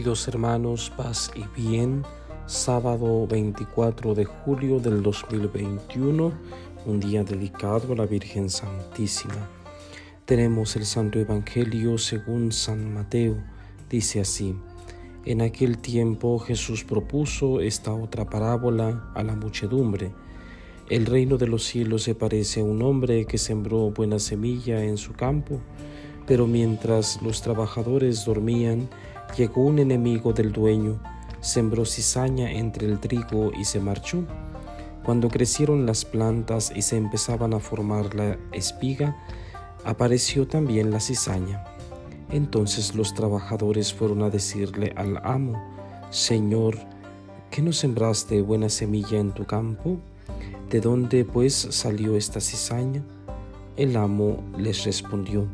Queridos 0.00 0.28
hermanos, 0.28 0.90
paz 0.96 1.30
y 1.34 1.44
bien, 1.60 2.04
sábado 2.46 3.26
24 3.26 4.14
de 4.14 4.24
julio 4.24 4.80
del 4.80 5.02
2021, 5.02 6.32
un 6.86 7.00
día 7.00 7.22
dedicado 7.22 7.92
a 7.92 7.96
la 7.96 8.06
Virgen 8.06 8.48
Santísima. 8.48 9.50
Tenemos 10.24 10.74
el 10.76 10.86
Santo 10.86 11.18
Evangelio 11.18 11.98
según 11.98 12.50
San 12.50 12.94
Mateo, 12.94 13.36
dice 13.90 14.22
así. 14.22 14.56
En 15.26 15.42
aquel 15.42 15.76
tiempo 15.76 16.38
Jesús 16.38 16.82
propuso 16.82 17.60
esta 17.60 17.92
otra 17.92 18.24
parábola 18.24 19.12
a 19.14 19.22
la 19.22 19.36
muchedumbre. 19.36 20.14
El 20.88 21.04
reino 21.04 21.36
de 21.36 21.46
los 21.46 21.64
cielos 21.64 22.04
se 22.04 22.14
parece 22.14 22.60
a 22.60 22.64
un 22.64 22.80
hombre 22.80 23.26
que 23.26 23.36
sembró 23.36 23.90
buena 23.90 24.18
semilla 24.18 24.82
en 24.82 24.96
su 24.96 25.12
campo, 25.12 25.60
pero 26.26 26.46
mientras 26.46 27.20
los 27.20 27.42
trabajadores 27.42 28.24
dormían, 28.24 28.88
llegó 29.36 29.62
un 29.62 29.78
enemigo 29.78 30.32
del 30.32 30.52
dueño, 30.52 31.00
sembró 31.40 31.84
cizaña 31.84 32.50
entre 32.50 32.86
el 32.86 33.00
trigo 33.00 33.52
y 33.52 33.64
se 33.64 33.80
marchó. 33.80 34.24
Cuando 35.04 35.28
crecieron 35.28 35.86
las 35.86 36.04
plantas 36.04 36.72
y 36.74 36.82
se 36.82 36.96
empezaban 36.96 37.54
a 37.54 37.60
formar 37.60 38.14
la 38.14 38.38
espiga, 38.52 39.16
apareció 39.84 40.46
también 40.46 40.90
la 40.90 41.00
cizaña. 41.00 41.64
Entonces 42.30 42.94
los 42.94 43.14
trabajadores 43.14 43.92
fueron 43.92 44.22
a 44.22 44.30
decirle 44.30 44.92
al 44.96 45.18
amo, 45.24 45.60
Señor, 46.10 46.76
¿qué 47.50 47.62
no 47.62 47.72
sembraste 47.72 48.42
buena 48.42 48.68
semilla 48.68 49.18
en 49.18 49.32
tu 49.32 49.46
campo? 49.46 49.98
¿De 50.68 50.80
dónde 50.80 51.24
pues 51.24 51.54
salió 51.54 52.16
esta 52.16 52.40
cizaña? 52.40 53.02
El 53.76 53.96
amo 53.96 54.44
les 54.56 54.84
respondió, 54.84 55.48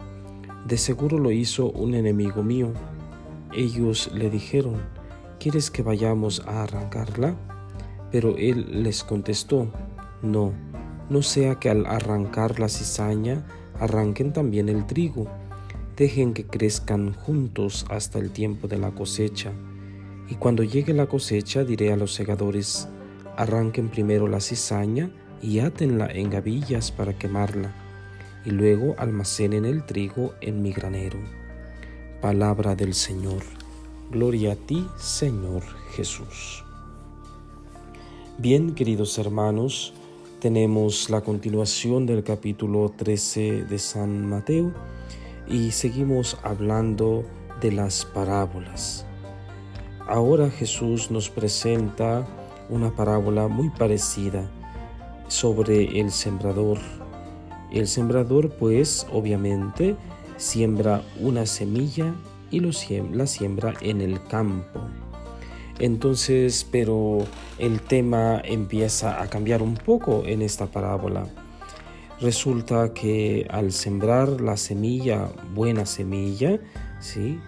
De 0.66 0.76
seguro 0.76 1.18
lo 1.18 1.30
hizo 1.30 1.70
un 1.70 1.94
enemigo 1.94 2.42
mío. 2.42 2.72
Ellos 3.52 4.10
le 4.12 4.30
dijeron, 4.30 4.76
¿quieres 5.38 5.70
que 5.70 5.82
vayamos 5.82 6.42
a 6.46 6.62
arrancarla? 6.62 7.36
Pero 8.10 8.36
él 8.36 8.82
les 8.82 9.04
contestó, 9.04 9.70
no, 10.22 10.52
no 11.10 11.22
sea 11.22 11.56
que 11.56 11.70
al 11.70 11.86
arrancar 11.86 12.58
la 12.58 12.68
cizaña 12.68 13.46
arranquen 13.78 14.32
también 14.32 14.68
el 14.68 14.86
trigo 14.86 15.28
dejen 15.96 16.34
que 16.34 16.44
crezcan 16.44 17.14
juntos 17.14 17.86
hasta 17.88 18.18
el 18.18 18.30
tiempo 18.30 18.68
de 18.68 18.78
la 18.78 18.90
cosecha. 18.90 19.52
Y 20.28 20.34
cuando 20.34 20.62
llegue 20.62 20.92
la 20.92 21.06
cosecha 21.06 21.64
diré 21.64 21.92
a 21.92 21.96
los 21.96 22.12
segadores, 22.12 22.88
arranquen 23.36 23.88
primero 23.88 24.28
la 24.28 24.40
cizaña 24.40 25.10
y 25.40 25.60
átenla 25.60 26.08
en 26.12 26.30
gavillas 26.30 26.90
para 26.92 27.16
quemarla, 27.16 27.74
y 28.44 28.50
luego 28.50 28.94
almacenen 28.98 29.64
el 29.64 29.84
trigo 29.84 30.34
en 30.40 30.62
mi 30.62 30.72
granero. 30.72 31.18
Palabra 32.20 32.74
del 32.74 32.94
Señor. 32.94 33.42
Gloria 34.10 34.52
a 34.52 34.56
ti, 34.56 34.86
Señor 34.96 35.62
Jesús. 35.90 36.64
Bien, 38.38 38.74
queridos 38.74 39.18
hermanos, 39.18 39.92
tenemos 40.40 41.10
la 41.10 41.20
continuación 41.20 42.06
del 42.06 42.24
capítulo 42.24 42.90
13 42.96 43.64
de 43.64 43.78
San 43.78 44.26
Mateo 44.26 44.72
y 45.46 45.72
seguimos 45.72 46.38
hablando 46.42 47.22
de 47.60 47.72
las 47.72 48.06
parábolas. 48.06 49.04
Ahora 50.06 50.48
Jesús 50.48 51.10
nos 51.10 51.28
presenta 51.28 52.26
una 52.70 52.96
parábola 52.96 53.46
muy 53.46 53.68
parecida 53.68 54.50
sobre 55.28 56.00
el 56.00 56.10
sembrador. 56.10 56.78
El 57.70 57.86
sembrador 57.86 58.50
pues 58.50 59.06
obviamente 59.12 59.96
siembra 60.36 61.02
una 61.20 61.46
semilla 61.46 62.14
y 62.50 62.60
lo 62.60 62.70
la 63.12 63.26
siembra 63.26 63.74
en 63.80 64.00
el 64.00 64.22
campo. 64.24 64.80
Entonces, 65.78 66.66
pero 66.70 67.18
el 67.58 67.80
tema 67.80 68.40
empieza 68.44 69.20
a 69.20 69.28
cambiar 69.28 69.62
un 69.62 69.74
poco 69.74 70.24
en 70.24 70.42
esta 70.42 70.66
parábola 70.66 71.26
resulta 72.20 72.92
que 72.94 73.46
al 73.50 73.72
sembrar 73.72 74.40
la 74.40 74.56
semilla, 74.56 75.28
buena 75.54 75.86
semilla, 75.86 76.58
¿sí? 77.00 77.38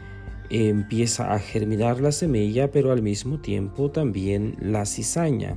empieza 0.50 1.32
a 1.32 1.38
germinar 1.38 2.00
la 2.00 2.12
semilla, 2.12 2.70
pero 2.70 2.92
al 2.92 3.02
mismo 3.02 3.38
tiempo 3.38 3.90
también 3.90 4.56
la 4.60 4.86
cizaña, 4.86 5.56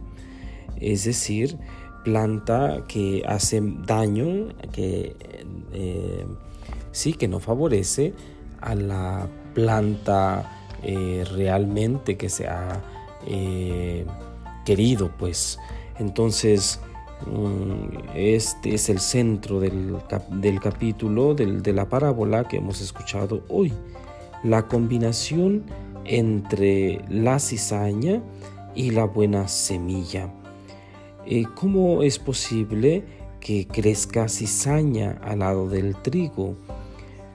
es 0.80 1.06
decir, 1.06 1.58
planta 2.03 2.84
que 2.88 3.24
hace 3.25 3.62
daño, 3.86 4.50
que 4.74 5.16
eh, 5.74 6.25
sí, 6.91 7.13
que 7.13 7.28
no 7.28 7.40
favorece 7.40 8.13
a 8.59 8.75
la 8.75 9.28
planta 9.53 10.66
eh, 10.84 11.25
realmente 11.34 12.18
que 12.18 12.29
se 12.29 12.47
ha 12.47 12.81
eh, 13.28 14.06
querido, 14.66 15.12
pues. 15.18 15.59
Entonces, 16.00 16.79
Mm, 17.25 18.16
este 18.16 18.74
es 18.74 18.90
el 18.90 19.00
centro 19.00 19.59
del, 19.59 19.97
capítulo 20.59 21.35
de 21.35 21.74
la 21.74 21.88
parábola 21.88 22.47
que 22.47 22.57
hemos 22.57 22.81
escuchado 22.81 23.44
hoy. 23.47 23.72
La 24.44 24.68
combinación 24.68 25.63
entre 26.06 27.02
la 27.09 27.40
cizaña 27.40 28.22
y 28.73 28.91
la 28.91 29.06
buena 29.06 29.47
semilla. 29.47 30.34
Eh, 31.28 31.44
¿Cómo 31.56 32.02
es 32.02 32.18
posible 32.18 33.03
que 33.40 33.68
crezca 33.68 34.28
cizaña 34.28 35.19
al 35.23 35.40
lado 35.40 35.69
del 35.69 35.96
trigo? 35.97 36.56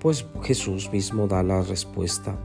Pues 0.00 0.26
Jesús 0.42 0.90
mismo 0.92 1.26
da 1.26 1.42
la 1.42 1.62
respuesta. 1.62 2.38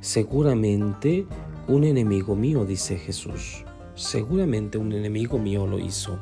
Seguramente 0.00 1.26
un 1.68 1.84
enemigo 1.84 2.34
mío, 2.36 2.64
dice 2.64 2.96
Jesús. 2.96 3.64
Seguramente 3.94 4.78
un 4.78 4.92
enemigo 4.92 5.38
mío 5.38 5.66
lo 5.66 5.78
hizo. 5.78 6.18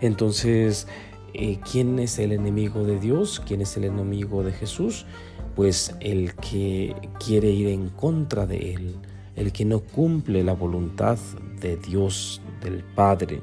Entonces, 0.00 0.86
eh, 1.34 1.58
¿quién 1.70 1.98
es 1.98 2.18
el 2.18 2.32
enemigo 2.32 2.84
de 2.84 2.98
Dios? 2.98 3.42
¿Quién 3.46 3.60
es 3.60 3.76
el 3.76 3.84
enemigo 3.84 4.42
de 4.42 4.52
Jesús? 4.52 5.06
Pues 5.54 5.94
el 6.00 6.34
que 6.36 6.94
quiere 7.24 7.50
ir 7.50 7.68
en 7.68 7.90
contra 7.90 8.46
de 8.46 8.74
Él, 8.74 8.96
el 9.36 9.52
que 9.52 9.64
no 9.64 9.80
cumple 9.80 10.42
la 10.42 10.54
voluntad 10.54 11.18
de 11.60 11.76
Dios, 11.76 12.40
del 12.62 12.82
Padre. 12.94 13.40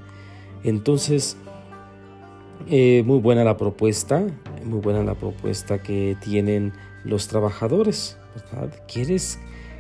Entonces, 0.64 1.38
eh, 2.70 3.04
muy 3.06 3.20
buena 3.20 3.44
la 3.44 3.58
propuesta, 3.58 4.26
muy 4.68 4.80
buena 4.80 5.04
la 5.04 5.16
propuesta 5.16 5.82
que 5.82 6.18
tienen 6.22 6.74
los 7.04 7.28
trabajadores, 7.28 8.18
¿Quieres 8.88 9.40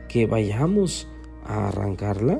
que 0.09 0.25
vayamos 0.25 1.07
a 1.45 1.67
arrancarla? 1.67 2.39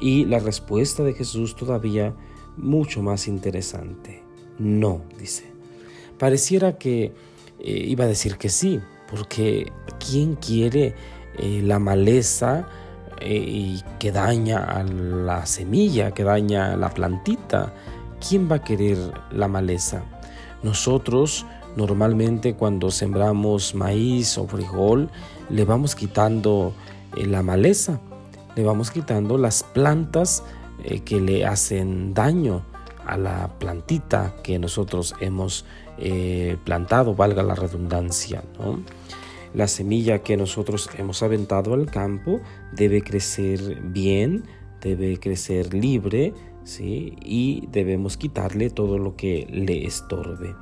Y 0.00 0.24
la 0.24 0.38
respuesta 0.38 1.02
de 1.02 1.12
Jesús 1.12 1.56
todavía 1.56 2.14
mucho 2.56 3.02
más 3.02 3.28
interesante. 3.28 4.22
No, 4.58 5.02
dice. 5.18 5.44
Pareciera 6.18 6.78
que 6.78 7.12
eh, 7.58 7.84
iba 7.86 8.04
a 8.04 8.08
decir 8.08 8.36
que 8.36 8.48
sí, 8.48 8.80
porque 9.10 9.70
¿quién 9.98 10.34
quiere 10.36 10.94
eh, 11.38 11.60
la 11.62 11.78
maleza 11.78 12.68
eh, 13.20 13.36
y 13.36 13.82
que 13.98 14.12
daña 14.12 14.64
a 14.64 14.82
la 14.82 15.46
semilla, 15.46 16.12
que 16.12 16.24
daña 16.24 16.72
a 16.72 16.76
la 16.76 16.90
plantita? 16.90 17.74
¿Quién 18.26 18.50
va 18.50 18.56
a 18.56 18.64
querer 18.64 18.98
la 19.30 19.46
maleza? 19.46 20.04
Nosotros 20.62 21.46
normalmente 21.76 22.54
cuando 22.54 22.90
sembramos 22.90 23.74
maíz 23.74 24.36
o 24.38 24.46
frijol 24.46 25.10
le 25.48 25.64
vamos 25.64 25.94
quitando 25.94 26.72
la 27.16 27.42
maleza, 27.42 28.00
le 28.56 28.64
vamos 28.64 28.90
quitando 28.90 29.38
las 29.38 29.62
plantas 29.62 30.42
eh, 30.84 31.00
que 31.00 31.20
le 31.20 31.46
hacen 31.46 32.14
daño 32.14 32.62
a 33.06 33.16
la 33.16 33.48
plantita 33.58 34.34
que 34.42 34.58
nosotros 34.58 35.14
hemos 35.20 35.64
eh, 35.96 36.56
plantado, 36.64 37.14
valga 37.14 37.42
la 37.42 37.54
redundancia. 37.54 38.42
La 39.54 39.66
semilla 39.66 40.18
que 40.18 40.36
nosotros 40.36 40.90
hemos 40.98 41.22
aventado 41.22 41.72
al 41.72 41.86
campo 41.86 42.40
debe 42.72 43.02
crecer 43.02 43.80
bien, 43.82 44.44
debe 44.82 45.18
crecer 45.18 45.72
libre, 45.72 46.34
¿sí? 46.68 47.16
y 47.24 47.66
debemos 47.72 48.16
quitarle 48.16 48.70
todo 48.70 48.98
lo 48.98 49.16
que 49.16 49.46
le 49.50 49.86
estorbe. 49.86 50.54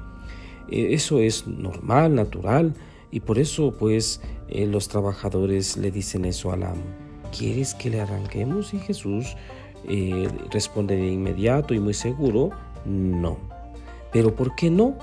Eh, 0.68 0.88
eso 0.90 1.20
es 1.20 1.46
normal, 1.46 2.14
natural, 2.14 2.74
y 3.10 3.20
por 3.20 3.38
eso 3.38 3.74
pues 3.78 4.20
los 4.48 4.88
trabajadores 4.88 5.76
le 5.76 5.90
dicen 5.90 6.24
eso 6.24 6.52
al 6.52 6.62
amo. 6.62 6.82
¿Quieres 7.36 7.74
que 7.74 7.90
le 7.90 8.00
arranquemos? 8.00 8.72
Y 8.74 8.78
Jesús 8.78 9.36
eh, 9.88 10.28
responde 10.50 10.96
de 10.96 11.12
inmediato 11.12 11.74
y 11.74 11.80
muy 11.80 11.94
seguro, 11.94 12.50
no. 12.84 13.38
Pero 14.12 14.34
¿por 14.34 14.54
qué 14.54 14.70
no? 14.70 14.96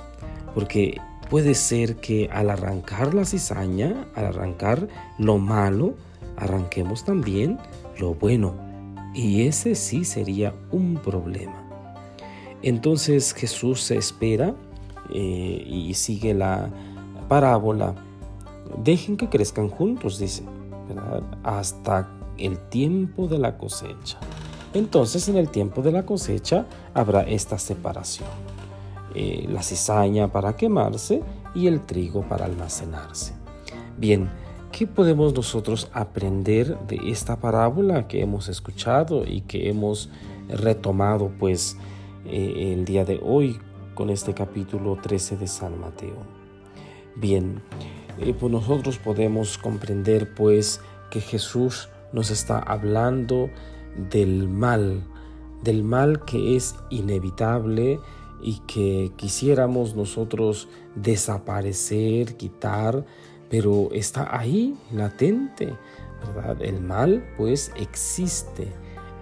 Porque 0.53 0.97
puede 1.29 1.53
ser 1.53 1.97
que 1.97 2.29
al 2.31 2.49
arrancar 2.49 3.13
la 3.13 3.25
cizaña, 3.25 4.07
al 4.15 4.25
arrancar 4.25 4.87
lo 5.17 5.37
malo, 5.37 5.95
arranquemos 6.37 7.05
también 7.05 7.57
lo 7.99 8.13
bueno. 8.13 8.55
Y 9.13 9.45
ese 9.47 9.75
sí 9.75 10.05
sería 10.05 10.53
un 10.71 10.95
problema. 10.95 11.63
Entonces 12.61 13.33
Jesús 13.33 13.81
se 13.81 13.97
espera 13.97 14.55
eh, 15.13 15.63
y 15.67 15.93
sigue 15.93 16.33
la 16.33 16.69
parábola. 17.27 17.93
Dejen 18.83 19.17
que 19.17 19.29
crezcan 19.29 19.69
juntos, 19.69 20.17
dice. 20.17 20.43
hasta 21.43 22.09
el 22.37 22.57
tiempo 22.69 23.27
de 23.27 23.37
la 23.37 23.57
cosecha. 23.57 24.17
Entonces 24.73 25.27
en 25.29 25.37
el 25.37 25.49
tiempo 25.49 25.81
de 25.81 25.91
la 25.91 26.05
cosecha 26.05 26.65
habrá 26.93 27.21
esta 27.21 27.59
separación. 27.59 28.29
Eh, 29.13 29.45
la 29.47 29.61
cizaña 29.61 30.31
para 30.31 30.55
quemarse 30.55 31.21
y 31.53 31.67
el 31.67 31.81
trigo 31.81 32.23
para 32.23 32.45
almacenarse. 32.45 33.33
Bien, 33.97 34.29
¿qué 34.73 34.87
podemos 34.87 35.35
nosotros 35.35 35.87
aprender 35.93 36.79
de 36.87 36.99
esta 37.05 37.39
parábola 37.39 38.07
que 38.07 38.21
hemos 38.21 38.49
escuchado 38.49 39.23
y 39.23 39.41
que 39.41 39.69
hemos 39.69 40.09
retomado 40.49 41.31
pues 41.39 41.77
eh, 42.25 42.73
el 42.73 42.83
día 42.83 43.05
de 43.05 43.21
hoy 43.23 43.59
con 43.93 44.09
este 44.09 44.33
capítulo 44.33 44.97
13 44.99 45.37
de 45.37 45.45
San 45.45 45.79
Mateo? 45.79 46.17
Bien, 47.15 47.61
eh, 48.17 48.33
pues 48.37 48.51
nosotros 48.51 48.97
podemos 48.97 49.59
comprender 49.59 50.33
pues 50.33 50.81
que 51.11 51.21
Jesús 51.21 51.89
nos 52.11 52.31
está 52.31 52.57
hablando 52.57 53.51
del 54.09 54.49
mal, 54.49 55.03
del 55.61 55.83
mal 55.83 56.25
que 56.25 56.55
es 56.55 56.75
inevitable 56.89 57.99
y 58.41 58.59
que 58.65 59.11
quisiéramos 59.17 59.95
nosotros 59.95 60.67
desaparecer, 60.95 62.37
quitar, 62.37 63.05
pero 63.53 63.89
está 63.91 64.35
ahí, 64.35 64.75
latente, 64.91 65.75
¿verdad? 66.25 66.59
El 66.59 66.81
mal 66.81 67.23
pues 67.37 67.71
existe 67.75 68.67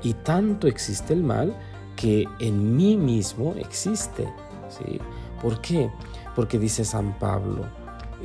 y 0.03 0.13
tanto 0.13 0.67
existe 0.67 1.11
el 1.13 1.21
mal 1.21 1.53
que 1.97 2.25
en 2.39 2.77
mí 2.77 2.95
mismo 2.95 3.53
existe, 3.57 4.31
¿sí? 4.69 5.01
¿Por 5.41 5.59
qué? 5.59 5.91
Porque 6.33 6.57
dice 6.57 6.85
San 6.85 7.19
Pablo, 7.19 7.65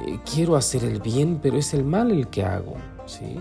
eh, 0.06 0.20
quiero 0.32 0.54
hacer 0.54 0.84
el 0.84 1.00
bien, 1.00 1.40
pero 1.42 1.56
es 1.56 1.74
el 1.74 1.84
mal 1.84 2.12
el 2.12 2.28
que 2.28 2.44
hago, 2.44 2.76
¿sí? 3.06 3.40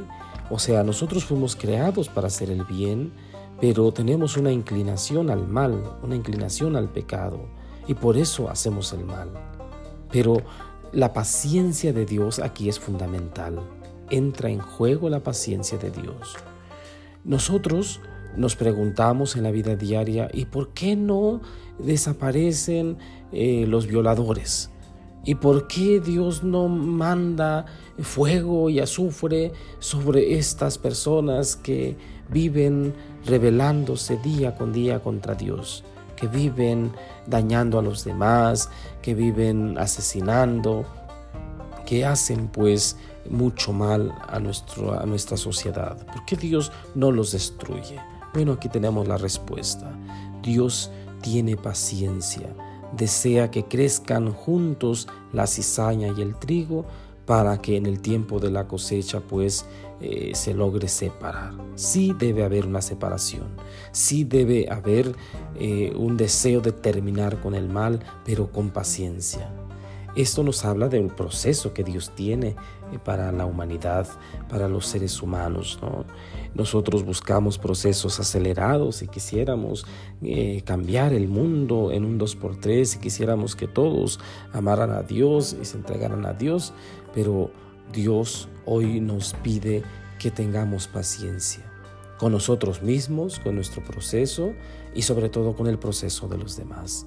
O 0.49 0.57
sea, 0.57 0.81
nosotros 0.81 1.23
fuimos 1.23 1.55
creados 1.55 2.09
para 2.09 2.25
hacer 2.25 2.49
el 2.49 2.63
bien, 2.63 3.13
pero 3.61 3.91
tenemos 3.91 4.37
una 4.37 4.51
inclinación 4.51 5.29
al 5.29 5.47
mal, 5.47 5.83
una 6.01 6.15
inclinación 6.15 6.75
al 6.75 6.89
pecado, 6.89 7.41
y 7.87 7.93
por 7.93 8.17
eso 8.17 8.49
hacemos 8.49 8.91
el 8.91 9.05
mal. 9.05 9.29
Pero 10.11 10.41
la 10.95 11.11
paciencia 11.11 11.91
de 11.91 12.05
Dios 12.05 12.39
aquí 12.39 12.69
es 12.69 12.79
fundamental. 12.79 13.59
Entra 14.09 14.49
en 14.49 14.59
juego 14.59 15.09
la 15.09 15.19
paciencia 15.19 15.77
de 15.77 15.91
Dios. 15.91 16.37
Nosotros 17.25 17.99
nos 18.37 18.55
preguntamos 18.55 19.35
en 19.35 19.43
la 19.43 19.51
vida 19.51 19.75
diaria, 19.75 20.29
¿y 20.31 20.45
por 20.45 20.69
qué 20.69 20.95
no 20.95 21.41
desaparecen 21.79 22.97
eh, 23.33 23.65
los 23.67 23.87
violadores? 23.87 24.69
¿Y 25.25 25.35
por 25.35 25.67
qué 25.67 25.99
Dios 25.99 26.45
no 26.45 26.69
manda 26.69 27.65
fuego 27.99 28.69
y 28.69 28.79
azufre 28.79 29.51
sobre 29.79 30.37
estas 30.37 30.77
personas 30.77 31.57
que 31.57 31.97
viven 32.29 32.93
rebelándose 33.25 34.15
día 34.17 34.55
con 34.55 34.71
día 34.71 35.01
contra 35.01 35.35
Dios? 35.35 35.83
Que 36.15 36.27
viven 36.27 36.91
dañando 37.27 37.79
a 37.79 37.81
los 37.81 38.03
demás, 38.03 38.69
que 39.01 39.13
viven 39.13 39.77
asesinando, 39.77 40.85
que 41.85 42.05
hacen 42.05 42.47
pues 42.47 42.97
mucho 43.29 43.73
mal 43.73 44.13
a, 44.27 44.39
nuestro, 44.39 44.99
a 44.99 45.05
nuestra 45.05 45.37
sociedad. 45.37 45.97
¿Por 46.05 46.25
qué 46.25 46.35
Dios 46.35 46.71
no 46.93 47.11
los 47.11 47.31
destruye? 47.31 47.99
Bueno, 48.33 48.53
aquí 48.53 48.69
tenemos 48.69 49.07
la 49.07 49.17
respuesta. 49.17 49.91
Dios 50.41 50.91
tiene 51.21 51.57
paciencia 51.57 52.49
desea 52.95 53.51
que 53.51 53.65
crezcan 53.65 54.31
juntos 54.31 55.07
la 55.33 55.47
cizaña 55.47 56.13
y 56.15 56.21
el 56.21 56.35
trigo 56.35 56.85
para 57.25 57.61
que 57.61 57.77
en 57.77 57.85
el 57.85 57.99
tiempo 57.99 58.39
de 58.39 58.51
la 58.51 58.67
cosecha 58.67 59.19
pues 59.19 59.65
eh, 60.01 60.31
se 60.35 60.53
logre 60.53 60.87
separar. 60.87 61.53
Sí 61.75 62.13
debe 62.17 62.43
haber 62.43 62.65
una 62.65 62.81
separación, 62.81 63.47
sí 63.91 64.23
debe 64.23 64.67
haber 64.69 65.15
eh, 65.59 65.93
un 65.95 66.17
deseo 66.17 66.61
de 66.61 66.71
terminar 66.71 67.41
con 67.41 67.55
el 67.55 67.69
mal, 67.69 67.99
pero 68.25 68.51
con 68.51 68.69
paciencia. 68.69 69.49
Esto 70.15 70.43
nos 70.43 70.63
habla 70.63 70.87
del 70.87 71.07
proceso 71.07 71.73
que 71.73 71.83
Dios 71.83 72.11
tiene 72.15 72.55
eh, 72.93 72.99
para 73.03 73.33
la 73.33 73.45
humanidad, 73.45 74.07
para 74.47 74.69
los 74.69 74.85
seres 74.85 75.21
humanos. 75.21 75.77
Nosotros 76.53 77.03
buscamos 77.03 77.57
procesos 77.57 78.19
acelerados 78.19 79.01
y 79.01 79.09
quisiéramos 79.09 79.85
eh, 80.21 80.61
cambiar 80.65 81.11
el 81.11 81.27
mundo 81.27 81.91
en 81.91 82.05
un 82.05 82.17
2x3 82.17 82.95
y 82.95 82.99
quisiéramos 82.99 83.57
que 83.57 83.67
todos 83.67 84.21
amaran 84.53 84.91
a 84.91 85.01
Dios 85.01 85.55
y 85.61 85.65
se 85.65 85.77
entregaran 85.77 86.25
a 86.25 86.31
Dios, 86.33 86.71
pero 87.13 87.51
Dios 87.91 88.47
hoy 88.65 89.01
nos 89.01 89.33
pide 89.33 89.83
que 90.17 90.31
tengamos 90.31 90.87
paciencia 90.87 91.63
con 92.17 92.31
nosotros 92.31 92.81
mismos, 92.81 93.39
con 93.39 93.55
nuestro 93.55 93.83
proceso 93.83 94.53
y 94.93 95.01
sobre 95.01 95.27
todo 95.27 95.55
con 95.55 95.67
el 95.67 95.77
proceso 95.77 96.29
de 96.29 96.37
los 96.37 96.55
demás. 96.55 97.05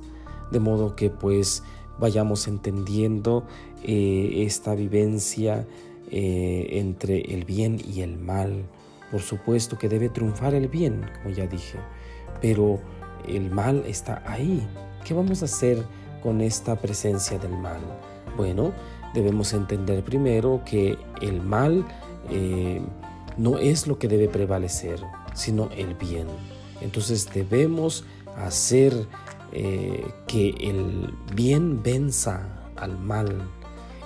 De 0.51 0.61
modo 0.61 0.95
que 0.95 1.11
pues 1.11 1.63
vayamos 1.99 2.49
entendiendo 2.49 3.45
eh, 3.83 4.45
esta 4.47 4.75
vivencia 4.75 5.67
eh, 6.11 6.67
entre 6.73 7.21
el 7.35 7.45
bien 7.45 7.81
y 7.87 8.01
el 8.03 8.19
mal. 8.19 8.65
Por 9.11 9.21
supuesto 9.21 9.79
que 9.79 9.89
debe 9.89 10.09
triunfar 10.09 10.55
el 10.55 10.69
bien, 10.69 11.05
como 11.23 11.35
ya 11.35 11.47
dije, 11.47 11.79
pero 12.41 12.79
el 13.27 13.51
mal 13.51 13.85
está 13.87 14.23
ahí. 14.27 14.67
¿Qué 15.05 15.15
vamos 15.15 15.43
a 15.43 15.47
hacer 15.47 15.85
con 16.23 16.41
esta 16.41 16.77
presencia 16.77 17.39
del 17.39 17.53
mal? 17.53 17.81
Bueno, 18.37 18.73
debemos 19.15 19.53
entender 19.53 20.05
primero 20.05 20.63
que 20.65 20.99
el 21.21 21.41
mal 21.41 21.85
eh, 22.31 22.83
no 23.37 23.59
es 23.59 23.87
lo 23.87 23.99
que 23.99 24.09
debe 24.09 24.29
prevalecer, 24.29 25.01
sino 25.35 25.71
el 25.77 25.95
bien. 25.95 26.27
Entonces 26.81 27.29
debemos 27.33 28.05
hacer 28.37 28.93
eh, 29.53 30.05
que 30.27 30.51
el 30.61 31.15
bien 31.35 31.83
venza 31.83 32.49
al 32.77 32.99
mal. 32.99 33.49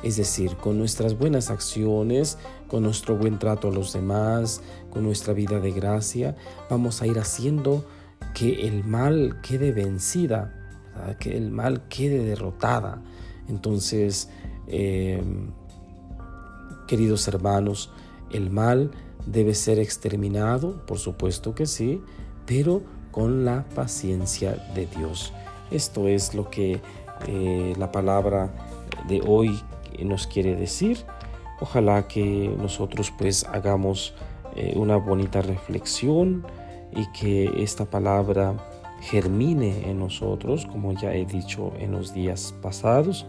Es 0.03 0.17
decir, 0.17 0.57
con 0.57 0.79
nuestras 0.79 1.17
buenas 1.17 1.51
acciones, 1.51 2.39
con 2.69 2.83
nuestro 2.83 3.17
buen 3.17 3.39
trato 3.39 3.69
a 3.69 3.71
los 3.71 3.93
demás, 3.93 4.63
con 4.91 5.05
nuestra 5.05 5.33
vida 5.33 5.61
de 5.61 5.71
gracia, 5.71 6.37
vamos 6.69 7.03
a 7.03 7.07
ir 7.07 7.19
haciendo 7.19 7.85
que 8.35 8.67
el 8.67 8.85
mal 8.85 9.41
quede 9.43 9.73
vencida, 9.73 10.55
que 11.19 11.37
el 11.37 11.51
mal 11.51 11.89
quede 11.89 12.25
derrotada. 12.25 13.03
Entonces, 13.49 14.29
em, 14.67 15.53
queridos 16.87 17.29
hermanos, 17.29 17.91
el 18.31 18.51
mal 18.51 18.91
debe 19.27 19.55
ser 19.55 19.79
exterminado, 19.79 20.85
por 20.87 20.99
supuesto 20.99 21.55
que 21.55 21.67
sí, 21.67 22.03
pero 22.47 22.83
con 23.13 23.45
la 23.45 23.65
paciencia 23.77 24.57
de 24.75 24.87
Dios. 24.87 25.33
Esto 25.71 26.09
es 26.09 26.35
lo 26.35 26.51
que 26.51 26.81
eh, 27.29 27.75
la 27.79 27.93
palabra 27.93 28.51
de 29.07 29.23
hoy 29.25 29.63
nos 30.03 30.27
quiere 30.27 30.57
decir. 30.57 31.05
Ojalá 31.61 32.09
que 32.09 32.53
nosotros 32.59 33.13
pues 33.17 33.45
hagamos 33.45 34.15
eh, 34.57 34.75
una 34.77 34.97
bonita 34.97 35.43
reflexión 35.43 36.45
y 36.97 37.07
que 37.13 37.63
esta 37.63 37.85
palabra 37.85 38.57
germine 39.01 39.89
en 39.89 39.99
nosotros, 39.99 40.67
como 40.67 40.93
ya 40.93 41.15
he 41.15 41.25
dicho 41.25 41.73
en 41.79 41.93
los 41.93 42.13
días 42.13 42.55
pasados, 42.63 43.27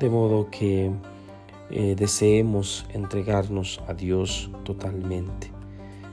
de 0.00 0.10
modo 0.10 0.50
que 0.50 0.90
eh, 1.70 1.94
deseemos 1.96 2.86
entregarnos 2.92 3.80
a 3.86 3.94
Dios 3.94 4.50
totalmente 4.64 5.59